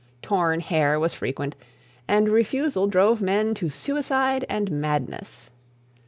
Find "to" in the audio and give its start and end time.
3.53-3.69